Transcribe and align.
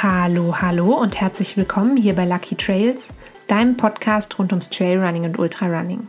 Hallo, 0.00 0.54
hallo 0.60 0.94
und 0.94 1.20
herzlich 1.20 1.56
willkommen 1.56 1.96
hier 1.96 2.14
bei 2.14 2.24
Lucky 2.24 2.54
Trails, 2.54 3.08
deinem 3.48 3.76
Podcast 3.76 4.38
rund 4.38 4.52
ums 4.52 4.70
Trailrunning 4.70 5.24
und 5.24 5.40
Ultrarunning. 5.40 6.08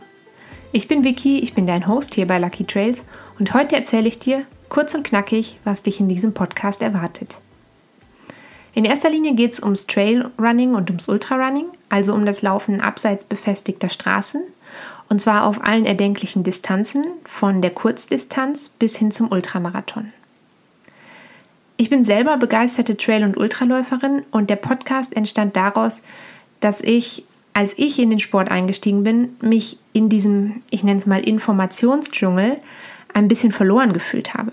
Ich 0.70 0.86
bin 0.86 1.02
Vicky, 1.02 1.40
ich 1.40 1.54
bin 1.54 1.66
dein 1.66 1.88
Host 1.88 2.14
hier 2.14 2.28
bei 2.28 2.38
Lucky 2.38 2.62
Trails 2.62 3.04
und 3.40 3.52
heute 3.52 3.74
erzähle 3.74 4.06
ich 4.06 4.20
dir 4.20 4.44
kurz 4.68 4.94
und 4.94 5.02
knackig, 5.02 5.58
was 5.64 5.82
dich 5.82 5.98
in 5.98 6.08
diesem 6.08 6.34
Podcast 6.34 6.82
erwartet. 6.82 7.40
In 8.74 8.84
erster 8.84 9.10
Linie 9.10 9.34
geht 9.34 9.54
es 9.54 9.60
ums 9.60 9.88
Trailrunning 9.88 10.76
und 10.76 10.88
ums 10.88 11.08
Ultrarunning, 11.08 11.66
also 11.88 12.14
um 12.14 12.24
das 12.24 12.42
Laufen 12.42 12.80
abseits 12.80 13.24
befestigter 13.24 13.88
Straßen 13.88 14.44
und 15.08 15.20
zwar 15.20 15.44
auf 15.44 15.66
allen 15.66 15.84
erdenklichen 15.84 16.44
Distanzen, 16.44 17.04
von 17.24 17.60
der 17.60 17.72
Kurzdistanz 17.72 18.68
bis 18.68 18.96
hin 18.96 19.10
zum 19.10 19.32
Ultramarathon. 19.32 20.12
Ich 21.80 21.88
bin 21.88 22.04
selber 22.04 22.36
begeisterte 22.36 22.98
Trail- 22.98 23.24
und 23.24 23.38
Ultraläuferin 23.38 24.24
und 24.32 24.50
der 24.50 24.56
Podcast 24.56 25.16
entstand 25.16 25.56
daraus, 25.56 26.02
dass 26.60 26.82
ich, 26.82 27.24
als 27.54 27.72
ich 27.78 27.98
in 27.98 28.10
den 28.10 28.20
Sport 28.20 28.50
eingestiegen 28.50 29.02
bin, 29.02 29.34
mich 29.40 29.78
in 29.94 30.10
diesem, 30.10 30.60
ich 30.68 30.84
nenne 30.84 31.00
es 31.00 31.06
mal 31.06 31.26
Informationsdschungel, 31.26 32.58
ein 33.14 33.28
bisschen 33.28 33.50
verloren 33.50 33.94
gefühlt 33.94 34.34
habe. 34.34 34.52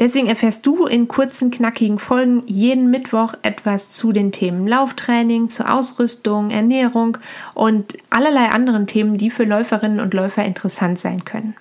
Deswegen 0.00 0.26
erfährst 0.26 0.66
du 0.66 0.86
in 0.86 1.06
kurzen, 1.06 1.52
knackigen 1.52 2.00
Folgen 2.00 2.42
jeden 2.46 2.90
Mittwoch 2.90 3.34
etwas 3.42 3.92
zu 3.92 4.10
den 4.10 4.32
Themen 4.32 4.66
Lauftraining, 4.66 5.50
zur 5.50 5.72
Ausrüstung, 5.72 6.50
Ernährung 6.50 7.16
und 7.54 7.96
allerlei 8.10 8.48
anderen 8.48 8.88
Themen, 8.88 9.18
die 9.18 9.30
für 9.30 9.44
Läuferinnen 9.44 10.00
und 10.00 10.14
Läufer 10.14 10.44
interessant 10.44 10.98
sein 10.98 11.24
können. 11.24 11.54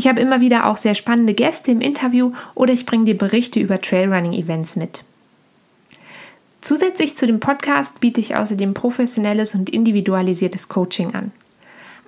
Ich 0.00 0.08
habe 0.08 0.22
immer 0.22 0.40
wieder 0.40 0.64
auch 0.64 0.78
sehr 0.78 0.94
spannende 0.94 1.34
Gäste 1.34 1.70
im 1.70 1.82
Interview 1.82 2.32
oder 2.54 2.72
ich 2.72 2.86
bringe 2.86 3.04
dir 3.04 3.18
Berichte 3.18 3.60
über 3.60 3.82
Trailrunning-Events 3.82 4.76
mit. 4.76 5.04
Zusätzlich 6.62 7.18
zu 7.18 7.26
dem 7.26 7.38
Podcast 7.38 8.00
biete 8.00 8.18
ich 8.18 8.34
außerdem 8.34 8.72
professionelles 8.72 9.54
und 9.54 9.68
individualisiertes 9.68 10.70
Coaching 10.70 11.12
an. 11.14 11.32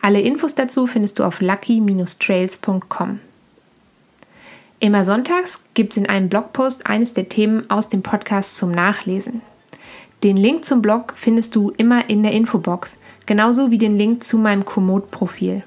Alle 0.01 0.23
Infos 0.23 0.55
dazu 0.55 0.87
findest 0.87 1.19
du 1.19 1.25
auf 1.25 1.43
lucky-trails.com. 1.43 3.21
Immer 4.81 5.05
sonntags 5.05 5.61
gibt 5.75 5.93
es 5.93 5.99
in 5.99 6.09
einem 6.09 6.31
Blogpost 6.31 6.87
eines 6.87 7.13
der 7.13 7.29
Themen 7.29 7.69
aus 7.69 7.91
dem 7.91 8.03
Podcast 8.03 8.57
zum 8.57 8.71
Nachlesen. 8.71 9.43
Den 10.23 10.39
Link 10.39 10.65
zum 10.65 10.81
Blog 10.81 11.13
findest 11.15 11.55
du 11.57 11.75
immer 11.77 12.09
in 12.09 12.23
der 12.23 12.33
Infobox, 12.33 12.97
genauso 13.27 13.71
wie 13.71 13.77
den 13.77 13.99
Link 13.99 14.25
zu 14.25 14.39
meinem 14.39 14.65
Komoot-Profil. 14.65 15.63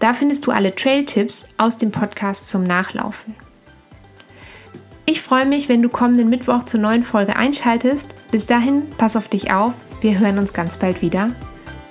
Da 0.00 0.14
findest 0.14 0.46
du 0.46 0.50
alle 0.50 0.74
Trail-Tipps 0.74 1.44
aus 1.58 1.78
dem 1.78 1.92
Podcast 1.92 2.48
zum 2.48 2.64
Nachlaufen. 2.64 3.36
Ich 5.06 5.20
freue 5.20 5.46
mich, 5.46 5.68
wenn 5.68 5.82
du 5.82 5.88
kommenden 5.88 6.30
Mittwoch 6.30 6.64
zur 6.64 6.80
neuen 6.80 7.02
Folge 7.02 7.36
einschaltest. 7.36 8.14
Bis 8.30 8.46
dahin, 8.46 8.90
pass 8.96 9.16
auf 9.16 9.28
dich 9.28 9.52
auf. 9.52 9.74
Wir 10.00 10.18
hören 10.18 10.38
uns 10.38 10.52
ganz 10.52 10.76
bald 10.76 11.02
wieder. 11.02 11.30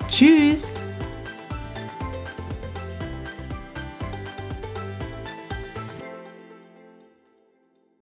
Tschüss! 0.07 0.88